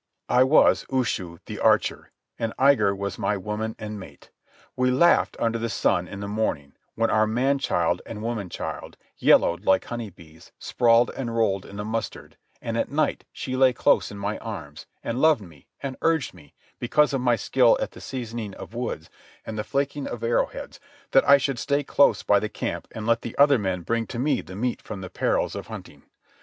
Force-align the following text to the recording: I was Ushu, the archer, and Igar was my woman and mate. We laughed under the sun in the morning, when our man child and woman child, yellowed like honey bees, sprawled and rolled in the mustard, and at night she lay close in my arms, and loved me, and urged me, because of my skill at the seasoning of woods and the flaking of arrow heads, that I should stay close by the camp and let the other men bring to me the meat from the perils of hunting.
I 0.29 0.41
was 0.43 0.83
Ushu, 0.89 1.37
the 1.45 1.59
archer, 1.59 2.09
and 2.39 2.55
Igar 2.57 2.97
was 2.97 3.19
my 3.19 3.37
woman 3.37 3.75
and 3.77 3.99
mate. 3.99 4.31
We 4.75 4.89
laughed 4.89 5.37
under 5.39 5.59
the 5.59 5.69
sun 5.69 6.07
in 6.07 6.21
the 6.21 6.27
morning, 6.27 6.73
when 6.95 7.11
our 7.11 7.27
man 7.27 7.59
child 7.59 8.01
and 8.07 8.23
woman 8.23 8.49
child, 8.49 8.97
yellowed 9.17 9.63
like 9.63 9.85
honey 9.85 10.09
bees, 10.09 10.51
sprawled 10.57 11.11
and 11.15 11.35
rolled 11.35 11.67
in 11.67 11.75
the 11.75 11.85
mustard, 11.85 12.35
and 12.63 12.79
at 12.79 12.89
night 12.89 13.25
she 13.31 13.55
lay 13.55 13.73
close 13.73 14.09
in 14.09 14.17
my 14.17 14.39
arms, 14.39 14.87
and 15.03 15.21
loved 15.21 15.41
me, 15.43 15.67
and 15.83 15.97
urged 16.01 16.33
me, 16.33 16.55
because 16.79 17.13
of 17.13 17.21
my 17.21 17.35
skill 17.35 17.77
at 17.79 17.91
the 17.91 18.01
seasoning 18.01 18.55
of 18.55 18.73
woods 18.73 19.07
and 19.45 19.55
the 19.55 19.63
flaking 19.63 20.07
of 20.07 20.23
arrow 20.23 20.47
heads, 20.47 20.79
that 21.11 21.29
I 21.29 21.37
should 21.37 21.59
stay 21.59 21.83
close 21.83 22.23
by 22.23 22.39
the 22.39 22.49
camp 22.49 22.87
and 22.89 23.05
let 23.05 23.21
the 23.21 23.37
other 23.37 23.59
men 23.59 23.81
bring 23.83 24.07
to 24.07 24.17
me 24.17 24.41
the 24.41 24.55
meat 24.55 24.81
from 24.81 25.01
the 25.01 25.11
perils 25.11 25.53
of 25.53 25.67
hunting. 25.67 26.05